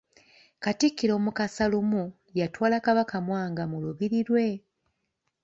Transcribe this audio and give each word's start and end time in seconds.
Katikkiro 0.63 1.15
Mukasa 1.25 1.65
lumu 1.71 2.03
yatwala 2.39 2.77
Kabaka 2.85 3.15
Mwanga 3.25 3.63
mu 3.71 3.77
lubiri 3.83 4.19
lwe. 4.27 4.47